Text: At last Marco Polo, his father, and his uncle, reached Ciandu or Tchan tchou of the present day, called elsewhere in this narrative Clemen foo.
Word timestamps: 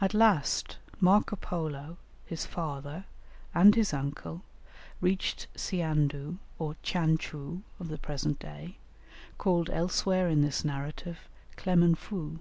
At 0.00 0.14
last 0.14 0.78
Marco 0.98 1.36
Polo, 1.36 1.98
his 2.24 2.46
father, 2.46 3.04
and 3.54 3.74
his 3.74 3.92
uncle, 3.92 4.40
reached 5.02 5.46
Ciandu 5.54 6.38
or 6.58 6.74
Tchan 6.82 7.18
tchou 7.18 7.60
of 7.78 7.88
the 7.88 7.98
present 7.98 8.38
day, 8.38 8.78
called 9.36 9.68
elsewhere 9.68 10.30
in 10.30 10.40
this 10.40 10.64
narrative 10.64 11.28
Clemen 11.56 11.96
foo. 11.96 12.38